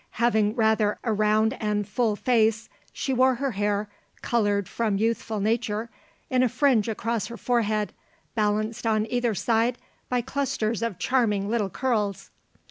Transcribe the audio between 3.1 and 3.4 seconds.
wore